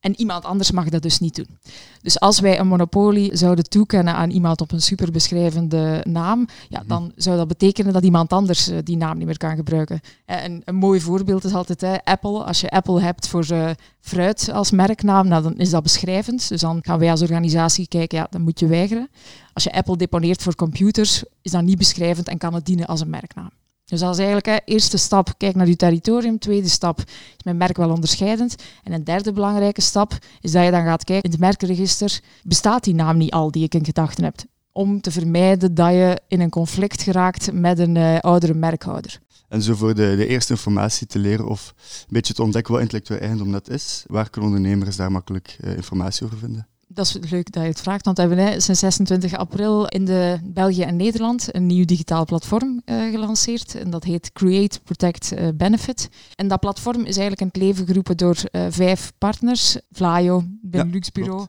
En 0.04 0.20
iemand 0.20 0.44
anders 0.44 0.70
mag 0.70 0.88
dat 0.88 1.02
dus 1.02 1.18
niet 1.18 1.36
doen. 1.36 1.58
Dus 2.02 2.20
als 2.20 2.40
wij 2.40 2.58
een 2.58 2.66
monopolie 2.66 3.36
zouden 3.36 3.68
toekennen 3.68 4.14
aan 4.14 4.30
iemand 4.30 4.60
op 4.60 4.72
een 4.72 4.82
superbeschrijvende 4.82 6.04
naam, 6.08 6.46
ja, 6.68 6.78
mhm. 6.78 6.88
dan 6.88 7.12
zou 7.16 7.36
dat 7.36 7.48
betekenen 7.48 7.92
dat 7.92 8.04
iemand 8.04 8.32
anders 8.32 8.68
uh, 8.68 8.78
die 8.82 8.96
naam 8.96 9.16
niet 9.16 9.26
meer 9.26 9.36
kan 9.36 9.56
gebruiken. 9.56 10.00
Uh, 10.26 10.44
en 10.44 10.62
een 10.64 10.75
mooi 10.75 11.00
voorbeeld 11.00 11.44
is 11.44 11.54
altijd 11.54 11.80
hè, 11.80 12.04
Apple. 12.04 12.44
Als 12.44 12.61
je 12.61 12.70
Apple 12.70 13.00
hebt 13.00 13.28
voor 13.28 13.46
uh, 13.52 13.70
fruit 14.00 14.50
als 14.52 14.70
merknaam, 14.70 15.28
nou, 15.28 15.42
dan 15.42 15.56
is 15.56 15.70
dat 15.70 15.82
beschrijvend. 15.82 16.49
Dus 16.49 16.61
dan 16.61 16.78
gaan 16.82 16.99
wij 16.99 17.11
als 17.11 17.23
organisatie 17.23 17.88
kijken, 17.88 18.18
ja, 18.18 18.26
dan 18.30 18.42
moet 18.42 18.61
je 18.61 18.66
weigeren. 18.66 19.08
Als 19.52 19.64
je 19.64 19.73
Apple 19.73 19.96
deponeert 19.96 20.42
voor 20.42 20.54
computers, 20.54 21.25
is 21.42 21.50
dat 21.50 21.62
niet 21.62 21.78
beschrijvend 21.78 22.28
en 22.28 22.38
kan 22.38 22.54
het 22.54 22.66
dienen 22.66 22.87
als 22.87 23.00
een 23.00 23.11
merknaam. 23.11 23.50
Dus 23.85 24.00
dat 24.00 24.12
is 24.12 24.25
eigenlijk 24.25 24.62
eerste 24.64 24.97
stap, 24.97 25.35
kijk 25.37 25.55
naar 25.55 25.69
je 25.69 25.76
territorium. 25.76 26.38
Tweede 26.38 26.69
stap, 26.69 26.99
is 27.09 27.45
mijn 27.45 27.57
merk 27.57 27.76
wel 27.76 27.91
onderscheidend? 27.91 28.55
En 28.83 28.93
een 28.93 29.05
derde 29.05 29.33
belangrijke 29.33 29.81
stap 29.81 30.19
is 30.41 30.53
dat 30.53 30.64
je 30.64 30.71
dan 30.71 30.85
gaat 30.85 31.05
kijken 31.05 31.25
in 31.25 31.31
het 31.31 31.41
merkenregister, 31.41 32.21
bestaat 32.43 32.85
die 32.85 32.95
naam 32.95 33.17
niet 33.17 33.33
al 33.33 33.50
die 33.50 33.64
ik 33.64 33.75
in 33.75 33.85
gedachten 33.85 34.25
heb? 34.25 34.37
Om 34.73 35.00
te 35.00 35.11
vermijden 35.11 35.75
dat 35.75 35.91
je 35.91 36.21
in 36.29 36.41
een 36.41 36.50
conflict 36.50 37.03
geraakt 37.03 37.53
met 37.53 37.79
een 37.79 37.95
uh, 37.95 38.19
oudere 38.19 38.55
merkhouder. 38.55 39.21
En 39.49 39.62
zo 39.62 39.75
voor 39.75 39.95
de, 39.95 40.14
de, 40.17 40.26
eerste 40.26 40.53
informatie 40.53 41.07
te 41.07 41.19
leren 41.19 41.47
of 41.47 41.75
een 41.79 42.07
beetje 42.09 42.35
te 42.35 42.43
ontdekken 42.43 42.73
wat 42.73 42.83
intellectueel 42.83 43.21
eigendom 43.21 43.50
net 43.50 43.69
is, 43.69 44.05
waar 44.07 44.31
kunnen 44.31 44.50
ondernemers 44.50 44.97
daar 44.97 45.12
makkelijk 45.12 45.59
uh, 45.61 45.76
informatie 45.76 46.26
over 46.26 46.38
vinden? 46.38 46.69
Dat 46.94 47.06
is 47.06 47.30
leuk 47.30 47.52
dat 47.52 47.62
je 47.62 47.68
het 47.68 47.80
vraagt, 47.80 48.04
want 48.04 48.16
we 48.16 48.22
hebben 48.22 48.62
sinds 48.62 48.80
26 48.80 49.34
april 49.34 49.86
in 49.86 50.04
de 50.04 50.38
België 50.44 50.82
en 50.82 50.96
Nederland 50.96 51.54
een 51.54 51.66
nieuw 51.66 51.84
digitaal 51.84 52.24
platform 52.24 52.82
uh, 52.84 53.10
gelanceerd. 53.10 53.74
En 53.74 53.90
dat 53.90 54.04
heet 54.04 54.32
Create, 54.32 54.80
Protect, 54.80 55.32
uh, 55.32 55.48
Benefit. 55.54 56.08
En 56.34 56.48
dat 56.48 56.60
platform 56.60 57.00
is 57.00 57.16
eigenlijk 57.16 57.40
in 57.40 57.46
het 57.46 57.56
leven 57.56 57.86
geroepen 57.86 58.16
door 58.16 58.36
uh, 58.36 58.66
vijf 58.68 59.12
partners. 59.18 59.78
Vlaio, 59.92 60.42
Benelux 60.62 61.12
Bureau, 61.12 61.46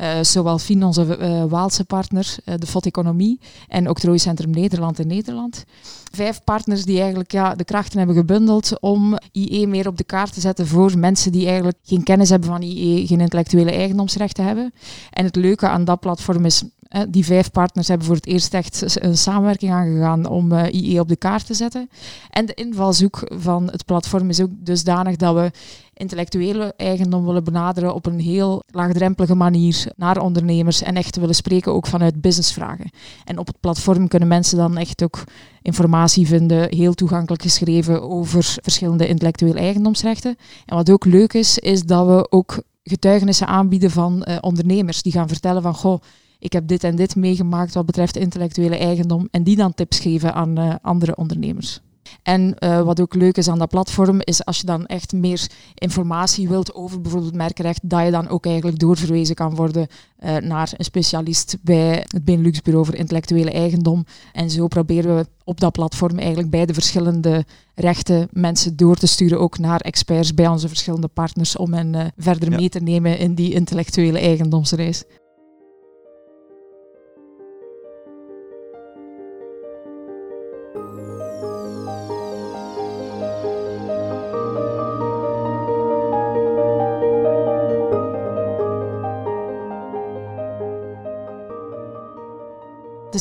Uh, 0.00 0.22
zowel 0.22 0.58
Fien, 0.58 0.84
onze 0.84 1.18
uh, 1.20 1.44
Waalse 1.44 1.84
partner, 1.84 2.36
uh, 2.44 2.54
de 2.58 2.66
FOT 2.66 2.86
Economie 2.86 3.40
en 3.68 3.88
Octrooi 3.88 4.18
Centrum 4.18 4.50
Nederland 4.50 4.98
in 4.98 5.06
Nederland. 5.06 5.64
Vijf 6.12 6.44
partners 6.44 6.84
die 6.84 6.98
eigenlijk 6.98 7.32
ja, 7.32 7.54
de 7.54 7.64
krachten 7.64 7.98
hebben 7.98 8.16
gebundeld 8.16 8.80
om 8.80 9.18
IE 9.32 9.66
meer 9.66 9.88
op 9.88 9.96
de 9.96 10.04
kaart 10.04 10.32
te 10.32 10.40
zetten 10.40 10.66
voor 10.66 10.98
mensen 10.98 11.32
die 11.32 11.46
eigenlijk 11.46 11.78
geen 11.82 12.02
kennis 12.02 12.30
hebben 12.30 12.48
van 12.48 12.62
IE, 12.62 13.06
geen 13.06 13.20
intellectuele 13.20 13.72
eigendomsrechten 13.72 14.44
hebben. 14.44 14.72
En 15.10 15.24
het 15.24 15.36
leuke 15.36 15.68
aan 15.68 15.84
dat 15.84 16.00
platform 16.00 16.44
is 16.44 16.62
die 17.08 17.24
vijf 17.24 17.50
partners 17.50 17.88
hebben 17.88 18.06
voor 18.06 18.16
het 18.16 18.26
eerst 18.26 18.54
echt 18.54 19.02
een 19.04 19.16
samenwerking 19.16 19.72
aangegaan 19.72 20.26
om 20.26 20.52
uh, 20.52 20.72
IE 20.72 21.00
op 21.00 21.08
de 21.08 21.16
kaart 21.16 21.46
te 21.46 21.54
zetten. 21.54 21.88
En 22.30 22.46
de 22.46 22.54
invalshoek 22.54 23.22
van 23.34 23.70
het 23.70 23.84
platform 23.84 24.28
is 24.28 24.40
ook 24.40 24.50
dusdanig 24.58 25.16
dat 25.16 25.34
we 25.34 25.50
intellectuele 25.94 26.74
eigendom 26.76 27.24
willen 27.24 27.44
benaderen 27.44 27.94
op 27.94 28.06
een 28.06 28.20
heel 28.20 28.62
laagdrempelige 28.66 29.34
manier 29.34 29.92
naar 29.96 30.20
ondernemers 30.20 30.82
en 30.82 30.96
echt 30.96 31.16
willen 31.16 31.34
spreken 31.34 31.72
ook 31.72 31.86
vanuit 31.86 32.20
businessvragen. 32.20 32.90
En 33.24 33.38
op 33.38 33.46
het 33.46 33.60
platform 33.60 34.08
kunnen 34.08 34.28
mensen 34.28 34.58
dan 34.58 34.76
echt 34.76 35.02
ook 35.02 35.24
informatie 35.62 36.26
vinden, 36.26 36.74
heel 36.74 36.94
toegankelijk 36.94 37.42
geschreven 37.42 38.02
over 38.02 38.44
verschillende 38.62 39.08
intellectuele 39.08 39.58
eigendomsrechten. 39.58 40.36
En 40.66 40.76
wat 40.76 40.90
ook 40.90 41.04
leuk 41.04 41.32
is, 41.32 41.58
is 41.58 41.82
dat 41.82 42.06
we 42.06 42.30
ook 42.30 42.62
getuigenissen 42.82 43.46
aanbieden 43.46 43.90
van 43.90 44.24
uh, 44.28 44.36
ondernemers 44.40 45.02
die 45.02 45.12
gaan 45.12 45.28
vertellen 45.28 45.62
van 45.62 45.74
goh, 45.74 46.00
ik 46.46 46.52
heb 46.52 46.68
dit 46.68 46.84
en 46.84 46.96
dit 46.96 47.16
meegemaakt 47.16 47.74
wat 47.74 47.86
betreft 47.86 48.16
intellectuele 48.16 48.76
eigendom 48.76 49.28
en 49.30 49.42
die 49.42 49.56
dan 49.56 49.74
tips 49.74 49.98
geven 50.00 50.34
aan 50.34 50.58
uh, 50.58 50.74
andere 50.82 51.16
ondernemers. 51.16 51.80
En 52.22 52.54
uh, 52.58 52.82
wat 52.82 53.00
ook 53.00 53.14
leuk 53.14 53.36
is 53.36 53.48
aan 53.48 53.58
dat 53.58 53.68
platform, 53.68 54.20
is 54.20 54.44
als 54.44 54.58
je 54.58 54.66
dan 54.66 54.86
echt 54.86 55.12
meer 55.12 55.50
informatie 55.74 56.48
wilt 56.48 56.74
over 56.74 57.00
bijvoorbeeld 57.00 57.34
merkenrecht, 57.34 57.80
dat 57.82 58.04
je 58.04 58.10
dan 58.10 58.28
ook 58.28 58.46
eigenlijk 58.46 58.78
doorverwezen 58.78 59.34
kan 59.34 59.54
worden 59.54 59.86
uh, 60.24 60.36
naar 60.36 60.72
een 60.76 60.84
specialist 60.84 61.56
bij 61.62 62.04
het 62.08 62.24
Benelux 62.24 62.62
Bureau 62.62 62.86
voor 62.86 62.94
Intellectuele 62.94 63.50
Eigendom. 63.50 64.04
En 64.32 64.50
zo 64.50 64.66
proberen 64.66 65.16
we 65.16 65.26
op 65.44 65.60
dat 65.60 65.72
platform 65.72 66.18
eigenlijk 66.18 66.50
bij 66.50 66.66
de 66.66 66.74
verschillende 66.74 67.44
rechten 67.74 68.28
mensen 68.32 68.76
door 68.76 68.96
te 68.96 69.06
sturen, 69.06 69.40
ook 69.40 69.58
naar 69.58 69.80
experts 69.80 70.34
bij 70.34 70.48
onze 70.48 70.68
verschillende 70.68 71.08
partners, 71.08 71.56
om 71.56 71.72
hen 71.72 71.94
uh, 71.94 72.04
verder 72.16 72.50
ja. 72.50 72.56
mee 72.56 72.68
te 72.68 72.80
nemen 72.80 73.18
in 73.18 73.34
die 73.34 73.52
intellectuele 73.52 74.18
eigendomsreis. 74.18 75.04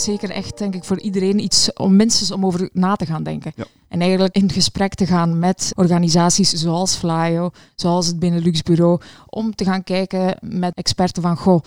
Zeker 0.05 0.29
echt, 0.29 0.57
denk 0.57 0.75
ik, 0.75 0.83
voor 0.83 0.99
iedereen 0.99 1.39
iets 1.39 1.73
om 1.73 1.95
minstens 1.95 2.31
om 2.31 2.45
over 2.45 2.69
na 2.73 2.95
te 2.95 3.05
gaan 3.05 3.23
denken. 3.23 3.51
Ja. 3.55 3.65
En 3.87 4.01
eigenlijk 4.01 4.35
in 4.35 4.51
gesprek 4.51 4.93
te 4.93 5.05
gaan 5.05 5.39
met 5.39 5.71
organisaties 5.75 6.49
zoals 6.49 6.95
Flyo, 6.95 7.49
zoals 7.75 8.07
het 8.07 8.19
Benelux 8.19 8.61
Bureau, 8.61 9.01
om 9.25 9.55
te 9.55 9.63
gaan 9.63 9.83
kijken 9.83 10.37
met 10.41 10.73
experten 10.75 11.21
van, 11.21 11.37
goh, 11.37 11.63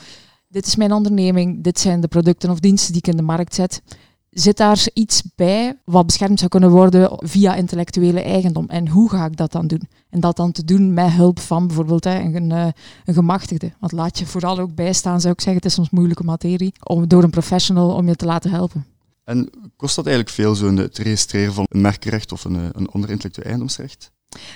dit 0.48 0.66
is 0.66 0.76
mijn 0.76 0.92
onderneming, 0.92 1.62
dit 1.62 1.78
zijn 1.78 2.00
de 2.00 2.08
producten 2.08 2.50
of 2.50 2.60
diensten 2.60 2.92
die 2.92 3.02
ik 3.02 3.08
in 3.08 3.16
de 3.16 3.22
markt 3.22 3.54
zet. 3.54 3.82
Zit 4.30 4.56
daar 4.56 4.86
iets 4.92 5.22
bij 5.34 5.78
wat 5.84 6.06
beschermd 6.06 6.38
zou 6.38 6.50
kunnen 6.50 6.70
worden 6.70 7.18
via 7.18 7.54
intellectuele 7.54 8.20
eigendom? 8.20 8.68
En 8.68 8.88
hoe 8.88 9.10
ga 9.10 9.24
ik 9.24 9.36
dat 9.36 9.52
dan 9.52 9.66
doen? 9.66 9.82
En 10.10 10.20
dat 10.20 10.36
dan 10.36 10.52
te 10.52 10.64
doen 10.64 10.94
met 10.94 11.12
hulp 11.12 11.38
van 11.38 11.66
bijvoorbeeld 11.66 12.06
een, 12.06 12.52
eh, 12.52 12.66
een 13.04 13.14
gemachtigde. 13.14 13.72
Want 13.80 13.92
laat 13.92 14.18
je 14.18 14.26
vooral 14.26 14.58
ook 14.58 14.74
bijstaan, 14.74 15.20
zou 15.20 15.32
ik 15.32 15.40
zeggen. 15.40 15.56
Het 15.56 15.70
is 15.70 15.74
soms 15.74 15.90
moeilijke 15.90 16.24
materie. 16.24 16.72
Om, 16.82 17.08
door 17.08 17.22
een 17.22 17.30
professional 17.30 17.94
om 17.94 18.08
je 18.08 18.16
te 18.16 18.26
laten 18.26 18.50
helpen. 18.50 18.86
En 19.24 19.50
kost 19.76 19.96
dat 19.96 20.06
eigenlijk 20.06 20.34
veel, 20.34 20.54
zo 20.54 20.74
het 20.74 20.98
registreren 20.98 21.54
van 21.54 21.66
een 21.68 21.80
merkrecht 21.80 22.32
of 22.32 22.44
een, 22.44 22.56
eh, 22.56 22.62
een 22.72 22.88
ander 22.88 23.10
intellectueel 23.10 23.46
eigendomsrecht? 23.46 24.10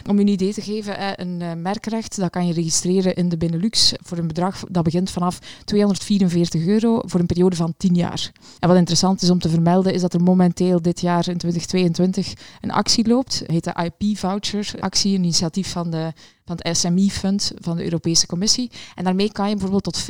Om 0.08 0.16
je 0.16 0.20
een 0.20 0.28
idee 0.28 0.52
te 0.52 0.60
geven, 0.60 1.20
een 1.20 1.42
eh, 1.42 1.52
merkrecht 1.54 2.16
dat 2.16 2.30
kan 2.30 2.46
je 2.46 2.52
registreren 2.52 3.14
in 3.14 3.28
de 3.28 3.36
Benelux 3.36 3.92
voor 4.02 4.18
een 4.18 4.26
bedrag 4.26 4.64
dat 4.70 4.84
begint 4.84 5.10
vanaf 5.10 5.38
244 5.64 6.66
euro 6.66 7.00
voor 7.04 7.20
een 7.20 7.26
periode 7.26 7.56
van 7.56 7.74
10 7.76 7.94
jaar. 7.94 8.32
En 8.58 8.68
wat 8.68 8.76
interessant 8.76 9.22
is 9.22 9.30
om 9.30 9.38
te 9.38 9.48
vermelden, 9.48 9.94
is 9.94 10.00
dat 10.00 10.14
er 10.14 10.22
momenteel 10.22 10.82
dit 10.82 11.00
jaar 11.00 11.28
in 11.28 11.36
2022 11.36 12.32
een 12.60 12.70
actie 12.70 13.08
loopt. 13.08 13.38
Het 13.38 13.50
heet 13.50 13.64
de 13.64 13.90
IP-voucher-actie, 13.98 15.14
een 15.14 15.22
initiatief 15.22 15.70
van, 15.70 15.90
de, 15.90 16.12
van 16.44 16.58
het 16.58 16.76
SMI-fund 16.76 17.52
van 17.58 17.76
de 17.76 17.84
Europese 17.84 18.26
Commissie. 18.26 18.70
En 18.94 19.04
daarmee 19.04 19.32
kan 19.32 19.48
je 19.48 19.56
bijvoorbeeld 19.56 19.82
tot 19.82 20.02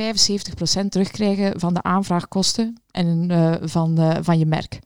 75% 0.85 0.89
terugkrijgen 0.89 1.61
van 1.61 1.75
de 1.75 1.83
aanvraagkosten 1.83 2.81
en, 2.91 3.29
uh, 3.31 3.55
van, 3.63 4.01
uh, 4.01 4.17
van 4.21 4.39
je 4.39 4.47
merk. 4.47 4.79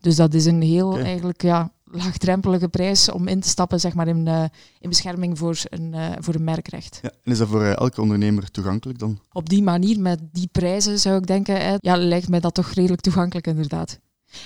Dus 0.00 0.16
dat 0.16 0.34
is 0.34 0.44
een 0.44 0.62
heel 0.62 0.88
okay. 0.88 1.02
eigenlijk 1.02 1.42
ja, 1.42 1.72
laagdrempelige 1.90 2.68
prijs 2.68 3.10
om 3.10 3.28
in 3.28 3.40
te 3.40 3.48
stappen 3.48 3.80
zeg 3.80 3.94
maar, 3.94 4.08
in, 4.08 4.26
uh, 4.26 4.44
in 4.78 4.88
bescherming 4.88 5.38
voor 5.38 5.58
een, 5.64 5.92
uh, 5.94 6.08
voor 6.18 6.34
een 6.34 6.44
merkrecht. 6.44 6.98
Ja, 7.02 7.10
en 7.22 7.32
is 7.32 7.38
dat 7.38 7.48
voor 7.48 7.62
uh, 7.62 7.76
elke 7.76 8.00
ondernemer 8.00 8.50
toegankelijk 8.50 8.98
dan? 8.98 9.20
Op 9.32 9.48
die 9.48 9.62
manier, 9.62 10.00
met 10.00 10.20
die 10.32 10.48
prijzen 10.52 10.98
zou 10.98 11.16
ik 11.16 11.26
denken, 11.26 11.78
ja, 11.80 11.96
lijkt 11.96 12.28
mij 12.28 12.40
dat 12.40 12.54
toch 12.54 12.70
redelijk 12.70 13.00
toegankelijk 13.00 13.46
inderdaad. 13.46 13.98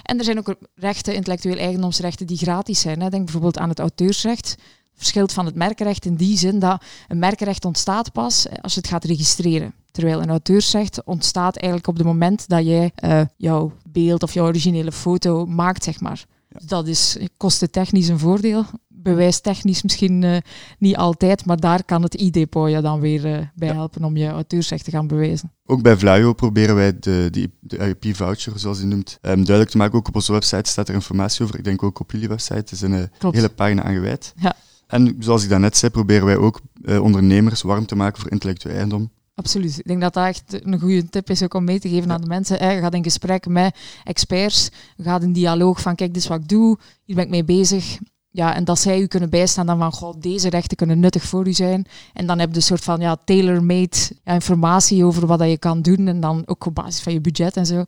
En 0.02 0.18
er 0.18 0.24
zijn 0.24 0.38
ook 0.38 0.54
rechten, 0.74 1.14
intellectueel 1.14 1.56
eigendomsrechten, 1.56 2.26
die 2.26 2.36
gratis 2.36 2.80
zijn. 2.80 3.00
Hè. 3.00 3.08
Denk 3.08 3.24
bijvoorbeeld 3.24 3.58
aan 3.58 3.68
het 3.68 3.78
auteursrecht. 3.78 4.56
Verschilt 4.94 5.32
van 5.32 5.46
het 5.46 5.54
merkenrecht 5.54 6.04
in 6.04 6.14
die 6.14 6.38
zin 6.38 6.58
dat 6.58 6.84
een 7.08 7.18
merkenrecht 7.18 7.64
ontstaat 7.64 8.12
pas 8.12 8.46
als 8.60 8.74
je 8.74 8.80
het 8.80 8.88
gaat 8.88 9.04
registreren. 9.04 9.74
Terwijl 9.90 10.22
een 10.22 10.30
auteursrecht 10.30 11.04
ontstaat 11.04 11.56
eigenlijk 11.56 11.86
op 11.88 11.96
het 11.96 12.06
moment 12.06 12.48
dat 12.48 12.64
jij 12.64 12.92
jouw 13.36 13.72
beeld 13.88 14.22
of 14.22 14.34
jouw 14.34 14.46
originele 14.46 14.92
foto 14.92 15.46
maakt, 15.46 15.84
zeg 15.84 16.00
maar. 16.00 16.24
Dat 16.66 16.86
is 16.86 17.18
kostentechnisch 17.36 18.08
een 18.08 18.18
voordeel. 18.18 18.64
Bewijstechnisch 18.88 19.82
misschien 19.82 20.22
uh, 20.22 20.36
niet 20.78 20.96
altijd, 20.96 21.44
maar 21.46 21.56
daar 21.56 21.84
kan 21.84 22.02
het 22.02 22.20
e-depot 22.20 22.70
je 22.70 22.80
dan 22.80 23.00
weer 23.00 23.26
uh, 23.26 23.38
bij 23.54 23.68
ja. 23.68 23.74
helpen 23.74 24.04
om 24.04 24.16
je 24.16 24.28
auteursrecht 24.28 24.84
te 24.84 24.90
gaan 24.90 25.06
bewijzen. 25.06 25.52
Ook 25.66 25.82
bij 25.82 25.96
Vlaio 25.96 26.32
proberen 26.32 26.74
wij 26.74 26.98
de, 26.98 27.28
de, 27.30 27.50
de 27.60 27.76
IP-voucher, 27.76 28.58
zoals 28.58 28.78
je 28.78 28.86
noemt, 28.86 29.18
um, 29.22 29.34
duidelijk 29.34 29.70
te 29.70 29.76
maken. 29.76 29.98
Ook 29.98 30.08
op 30.08 30.14
onze 30.14 30.32
website 30.32 30.70
staat 30.70 30.88
er 30.88 30.94
informatie 30.94 31.44
over. 31.44 31.58
Ik 31.58 31.64
denk 31.64 31.82
ook 31.82 32.00
op 32.00 32.12
jullie 32.12 32.28
website. 32.28 32.54
Er 32.54 32.72
is 32.72 32.80
een 32.80 32.92
uh, 32.92 33.30
hele 33.30 33.48
pagina 33.48 33.82
aangeweid. 33.82 34.32
Ja. 34.36 34.56
En 34.86 35.16
zoals 35.18 35.42
ik 35.42 35.48
daarnet 35.48 35.76
zei, 35.76 35.92
proberen 35.92 36.26
wij 36.26 36.36
ook 36.36 36.60
ondernemers 36.84 37.62
warm 37.62 37.86
te 37.86 37.96
maken 37.96 38.20
voor 38.20 38.30
intellectueel 38.30 38.74
eigendom. 38.74 39.10
Absoluut. 39.34 39.78
Ik 39.78 39.86
denk 39.86 40.00
dat 40.00 40.14
dat 40.14 40.26
echt 40.26 40.64
een 40.64 40.80
goede 40.80 41.08
tip 41.08 41.30
is 41.30 41.42
ook 41.42 41.54
om 41.54 41.64
mee 41.64 41.80
te 41.80 41.88
geven 41.88 42.08
ja. 42.08 42.14
aan 42.14 42.20
de 42.20 42.26
mensen. 42.26 42.74
Je 42.74 42.80
gaat 42.80 42.94
in 42.94 43.02
gesprek 43.02 43.46
met 43.46 43.76
experts, 44.04 44.70
je 44.96 45.02
gaat 45.02 45.22
in 45.22 45.32
dialoog 45.32 45.80
van 45.80 45.94
kijk, 45.94 46.14
dit 46.14 46.22
is 46.22 46.28
wat 46.28 46.40
ik 46.40 46.48
doe, 46.48 46.78
hier 47.04 47.16
ben 47.16 47.24
ik 47.24 47.30
mee 47.30 47.44
bezig. 47.44 47.98
Ja, 48.30 48.54
en 48.54 48.64
dat 48.64 48.78
zij 48.78 49.00
u 49.00 49.06
kunnen 49.06 49.30
bijstaan 49.30 49.66
dan 49.66 49.78
van, 49.78 49.92
goh, 49.92 50.14
deze 50.18 50.48
rechten 50.48 50.76
kunnen 50.76 51.00
nuttig 51.00 51.22
voor 51.22 51.46
u 51.46 51.52
zijn. 51.52 51.86
En 52.12 52.26
dan 52.26 52.38
heb 52.38 52.50
je 52.50 52.56
een 52.56 52.62
soort 52.62 52.84
van 52.84 53.00
ja, 53.00 53.16
tailor-made 53.24 53.96
ja, 54.24 54.32
informatie 54.32 55.04
over 55.04 55.26
wat 55.26 55.38
dat 55.38 55.50
je 55.50 55.58
kan 55.58 55.82
doen. 55.82 56.08
En 56.08 56.20
dan 56.20 56.42
ook 56.46 56.66
op 56.66 56.74
basis 56.74 57.00
van 57.00 57.12
je 57.12 57.20
budget 57.20 57.56
en 57.56 57.66
zo. 57.66 57.74
Ja. 57.74 57.84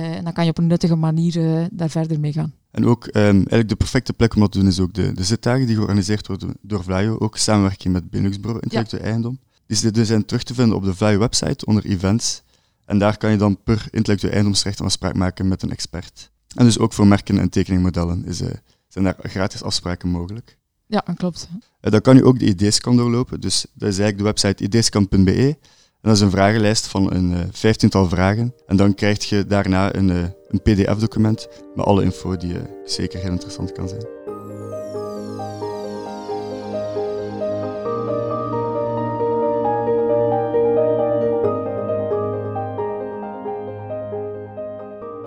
Uh, 0.00 0.16
en 0.16 0.24
dan 0.24 0.32
kan 0.32 0.44
je 0.44 0.50
op 0.50 0.58
een 0.58 0.66
nuttige 0.66 0.94
manier 0.94 1.36
uh, 1.36 1.64
daar 1.70 1.90
verder 1.90 2.20
mee 2.20 2.32
gaan. 2.32 2.54
En 2.70 2.86
ook 2.86 3.06
um, 3.06 3.12
eigenlijk 3.14 3.68
de 3.68 3.76
perfecte 3.76 4.12
plek 4.12 4.34
om 4.34 4.40
dat 4.40 4.52
te 4.52 4.58
doen 4.58 4.68
is 4.68 4.80
ook 4.80 4.94
de, 4.94 5.12
de 5.12 5.24
zitdagen 5.24 5.66
die 5.66 5.74
georganiseerd 5.74 6.26
worden 6.26 6.54
door 6.60 6.82
Vlaio. 6.82 7.16
Ook 7.18 7.36
samenwerking 7.36 7.94
met 7.94 8.10
Benelux 8.10 8.40
Bureau 8.40 8.62
Intellectueel. 8.62 9.02
Eigendom. 9.02 9.38
Die 9.66 10.04
zijn 10.04 10.24
terug 10.24 10.42
te 10.42 10.54
vinden 10.54 10.76
op 10.76 10.84
de 10.84 10.94
Vlaio 10.94 11.18
website 11.18 11.66
onder 11.66 11.84
events. 11.84 12.42
En 12.84 12.98
daar 12.98 13.16
kan 13.16 13.30
je 13.30 13.36
dan 13.36 13.62
per 13.62 13.86
intellectueel 13.90 14.32
eigendomsrecht 14.32 14.78
een 14.78 14.84
afspraak 14.84 15.14
maken 15.14 15.48
met 15.48 15.62
een 15.62 15.70
expert. 15.70 16.30
En 16.54 16.64
dus 16.64 16.78
ook 16.78 16.92
voor 16.92 17.06
merken 17.06 17.38
en 17.38 17.48
tekeningmodellen 17.48 18.24
is, 18.24 18.40
uh, 18.40 18.48
zijn 18.88 19.04
daar 19.04 19.16
gratis 19.22 19.62
afspraken 19.62 20.08
mogelijk. 20.08 20.58
Ja, 20.86 21.04
klopt. 21.16 21.48
Uh, 21.52 21.90
dan 21.90 22.00
kan 22.00 22.16
je 22.16 22.24
ook 22.24 22.38
de 22.38 22.44
ID-scan 22.44 22.96
doorlopen. 22.96 23.40
Dus 23.40 23.66
dat 23.72 23.88
is 23.88 23.98
eigenlijk 23.98 24.18
de 24.18 24.24
website 24.24 24.64
idscan.be. 24.64 25.56
En 26.00 26.10
dat 26.10 26.14
is 26.14 26.20
een 26.20 26.30
vragenlijst 26.30 26.86
van 26.86 27.14
een 27.14 27.30
uh, 27.30 27.40
vijftiental 27.50 28.08
vragen. 28.08 28.54
En 28.66 28.76
dan 28.76 28.94
krijg 28.94 29.24
je 29.24 29.46
daarna 29.46 29.94
een, 29.94 30.08
een 30.48 30.62
pdf-document 30.62 31.48
met 31.74 31.84
alle 31.84 32.02
info 32.02 32.36
die 32.36 32.56
zeker 32.84 33.20
heel 33.20 33.30
interessant 33.30 33.72
kan 33.72 33.88
zijn. 33.88 34.23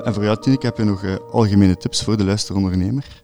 En 0.07 0.13
voor 0.13 0.23
jou, 0.23 0.37
Tineke, 0.41 0.65
heb 0.65 0.77
je 0.77 0.83
nog 0.83 1.03
uh, 1.03 1.15
algemene 1.31 1.77
tips 1.77 2.03
voor 2.03 2.17
de 2.17 2.23
luisterondernemer? 2.23 3.23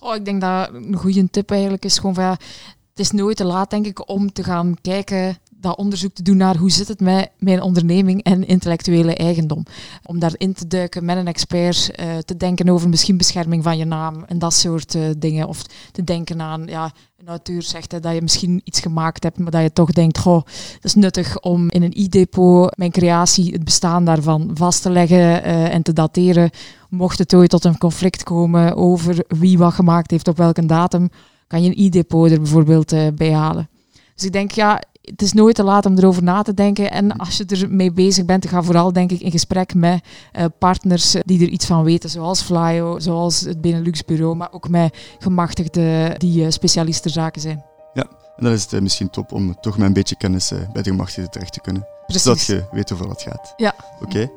Oh, 0.00 0.14
ik 0.14 0.24
denk 0.24 0.40
dat 0.40 0.68
een 0.72 0.96
goede 0.96 1.30
tip 1.30 1.50
eigenlijk 1.50 1.84
is 1.84 1.98
gewoon 1.98 2.14
van 2.14 2.24
ja, 2.24 2.30
het 2.30 2.98
is 2.98 3.10
nooit 3.10 3.36
te 3.36 3.44
laat, 3.44 3.70
denk 3.70 3.86
ik, 3.86 4.08
om 4.08 4.32
te 4.32 4.42
gaan 4.44 4.76
kijken 4.80 5.38
dat 5.60 5.76
onderzoek 5.76 6.12
te 6.14 6.22
doen 6.22 6.36
naar 6.36 6.56
hoe 6.56 6.70
zit 6.70 6.88
het 6.88 7.00
met 7.00 7.30
mijn 7.38 7.62
onderneming 7.62 8.22
en 8.22 8.46
intellectuele 8.46 9.14
eigendom. 9.14 9.64
Om 10.04 10.18
daarin 10.18 10.52
te 10.52 10.66
duiken 10.66 11.04
met 11.04 11.16
een 11.16 11.26
expert, 11.26 11.90
uh, 12.00 12.16
te 12.16 12.36
denken 12.36 12.68
over 12.68 12.88
misschien 12.88 13.16
bescherming 13.16 13.62
van 13.62 13.76
je 13.78 13.84
naam 13.84 14.24
en 14.26 14.38
dat 14.38 14.54
soort 14.54 14.94
uh, 14.94 15.02
dingen. 15.18 15.48
Of 15.48 15.62
te 15.92 16.04
denken 16.04 16.40
aan, 16.40 16.66
ja, 16.66 16.92
een 17.16 17.28
auteur 17.28 17.62
zegt 17.62 18.02
dat 18.02 18.14
je 18.14 18.22
misschien 18.22 18.60
iets 18.64 18.80
gemaakt 18.80 19.22
hebt, 19.22 19.38
maar 19.38 19.50
dat 19.50 19.62
je 19.62 19.72
toch 19.72 19.92
denkt, 19.92 20.18
goh, 20.18 20.44
dat 20.74 20.84
is 20.84 20.94
nuttig 20.94 21.40
om 21.40 21.70
in 21.70 21.82
een 21.82 21.94
e-depot 21.96 22.76
mijn 22.76 22.90
creatie, 22.90 23.52
het 23.52 23.64
bestaan 23.64 24.04
daarvan, 24.04 24.50
vast 24.54 24.82
te 24.82 24.90
leggen 24.90 25.18
uh, 25.18 25.74
en 25.74 25.82
te 25.82 25.92
dateren. 25.92 26.50
Mocht 26.90 27.18
het 27.18 27.34
ooit 27.34 27.50
tot 27.50 27.64
een 27.64 27.78
conflict 27.78 28.22
komen 28.22 28.76
over 28.76 29.24
wie 29.28 29.58
wat 29.58 29.72
gemaakt 29.72 30.10
heeft 30.10 30.28
op 30.28 30.36
welke 30.36 30.66
datum, 30.66 31.10
kan 31.46 31.62
je 31.62 31.68
een 31.68 31.84
e-depot 31.84 32.30
er 32.30 32.40
bijvoorbeeld 32.40 32.94
bij 33.14 33.32
halen. 33.32 33.68
Dus 34.14 34.24
ik 34.24 34.32
denk, 34.32 34.50
ja, 34.50 34.82
het 35.10 35.22
is 35.22 35.32
nooit 35.32 35.54
te 35.54 35.62
laat 35.62 35.86
om 35.86 35.98
erover 35.98 36.22
na 36.22 36.42
te 36.42 36.54
denken. 36.54 36.90
En 36.90 37.16
als 37.16 37.36
je 37.36 37.44
ermee 37.44 37.92
bezig 37.92 38.24
bent, 38.24 38.48
ga 38.48 38.62
vooral 38.62 38.92
denk 38.92 39.10
ik 39.10 39.20
in 39.20 39.30
gesprek 39.30 39.74
met 39.74 40.04
uh, 40.38 40.44
partners 40.58 41.16
die 41.24 41.42
er 41.42 41.48
iets 41.48 41.66
van 41.66 41.84
weten, 41.84 42.10
zoals 42.10 42.42
Flyo, 42.42 42.98
zoals 42.98 43.40
het 43.40 43.60
Benelux 43.60 44.04
Bureau, 44.04 44.36
maar 44.36 44.48
ook 44.50 44.68
met 44.68 44.96
gemachtigden 45.18 46.18
die 46.18 46.42
uh, 46.42 46.50
specialisten 46.50 47.10
zaken 47.10 47.40
zijn. 47.40 47.64
Ja, 47.94 48.02
en 48.36 48.44
dan 48.44 48.52
is 48.52 48.70
het 48.70 48.82
misschien 48.82 49.10
top 49.10 49.32
om 49.32 49.56
toch 49.60 49.78
met 49.78 49.86
een 49.86 49.92
beetje 49.92 50.16
kennis 50.16 50.52
bij 50.72 50.82
de 50.82 50.90
gemachtigden 50.90 51.30
terecht 51.30 51.52
te 51.52 51.60
kunnen. 51.60 51.86
Precies. 52.06 52.22
Zodat 52.22 52.44
je 52.44 52.64
weet 52.72 52.92
over 52.92 53.08
wat 53.08 53.24
het 53.24 53.32
gaat. 53.32 53.54
Ja. 53.56 53.74
Oké. 54.00 54.04
Okay. 54.04 54.30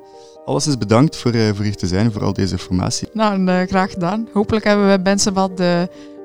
Alles 0.46 0.68
is 0.68 0.78
bedankt 0.78 1.16
voor, 1.16 1.34
voor 1.34 1.66
hier 1.66 1.76
te 1.76 1.88
zijn, 1.88 2.12
voor 2.12 2.24
al 2.24 2.34
deze 2.34 2.52
informatie. 2.52 3.10
Nou, 3.14 3.48
en, 3.48 3.68
graag 3.68 3.92
gedaan. 3.92 4.28
Hopelijk 4.34 4.66
hebben 4.66 4.92
we 4.92 5.00
mensen 5.04 5.34
wat 5.34 5.62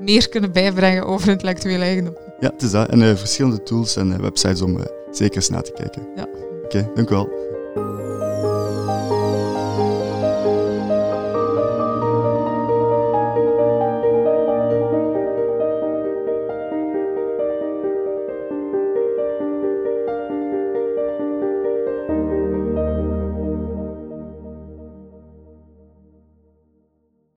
meer 0.00 0.28
kunnen 0.28 0.52
bijbrengen 0.52 1.06
over 1.06 1.28
intellectuele 1.28 1.84
eigendom. 1.84 2.25
Ja, 2.40 2.50
het 2.50 2.62
is 2.62 2.70
dat. 2.70 2.88
En 2.88 3.00
uh, 3.00 3.16
verschillende 3.16 3.62
tools 3.62 3.96
en 3.96 4.10
uh, 4.10 4.16
websites 4.16 4.62
om 4.62 4.76
uh, 4.76 4.84
zeker 5.10 5.36
eens 5.36 5.48
na 5.48 5.60
te 5.60 5.72
kijken. 5.72 6.08
Ja. 6.16 6.22
Oké, 6.22 6.64
okay, 6.64 6.90
dank 6.94 7.10
u 7.10 7.14
wel. 7.14 7.55